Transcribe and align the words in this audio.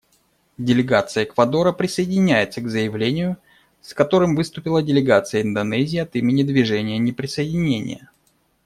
Делегация 0.57 1.25
Эквадора 1.25 1.73
присоединяется 1.73 2.59
к 2.59 2.67
заявлению, 2.67 3.37
с 3.83 3.93
которым 3.93 4.35
выступила 4.35 4.81
делегация 4.81 5.43
Индонезии 5.43 5.99
от 5.99 6.15
имени 6.15 6.41
Движения 6.41 6.97
неприсоединения. 6.97 8.09